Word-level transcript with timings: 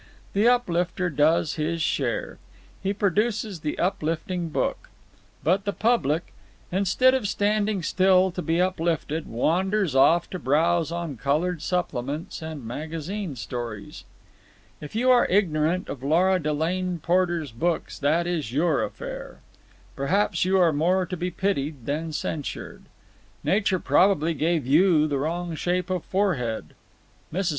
The 0.33 0.47
uplifter 0.47 1.11
does 1.11 1.57
his 1.57 1.79
share. 1.79 2.39
He 2.81 2.91
produces 2.91 3.59
the 3.59 3.77
uplifting 3.77 4.49
book. 4.49 4.89
But 5.43 5.63
the 5.63 5.73
public, 5.73 6.33
instead 6.71 7.13
of 7.13 7.27
standing 7.27 7.83
still 7.83 8.31
to 8.31 8.41
be 8.41 8.59
uplifted, 8.59 9.27
wanders 9.27 9.93
off 9.93 10.27
to 10.31 10.39
browse 10.39 10.91
on 10.91 11.17
coloured 11.17 11.61
supplements 11.61 12.41
and 12.41 12.65
magazine 12.65 13.35
stories. 13.35 14.03
If 14.81 14.95
you 14.95 15.11
are 15.11 15.27
ignorant 15.29 15.87
of 15.87 16.01
Lora 16.01 16.39
Delane 16.39 16.97
Porter's 16.97 17.51
books 17.51 17.99
that 17.99 18.25
is 18.25 18.51
your 18.51 18.83
affair. 18.83 19.37
Perhaps 19.95 20.45
you 20.45 20.57
are 20.57 20.73
more 20.73 21.05
to 21.05 21.15
be 21.15 21.29
pitied 21.29 21.85
than 21.85 22.11
censured. 22.11 22.85
Nature 23.43 23.77
probably 23.77 24.33
gave 24.33 24.65
you 24.65 25.05
the 25.07 25.19
wrong 25.19 25.53
shape 25.53 25.91
of 25.91 26.03
forehead. 26.05 26.73
Mrs. 27.31 27.49